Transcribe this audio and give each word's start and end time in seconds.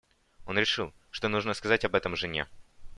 Он 0.47 0.57
решил, 0.57 0.95
что 1.11 1.27
нужно 1.27 1.53
сказать 1.53 1.85
об 1.85 1.93
этом 1.93 2.15
жене. 2.15 2.47